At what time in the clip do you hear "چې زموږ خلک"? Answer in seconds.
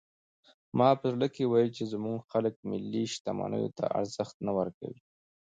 1.77-2.55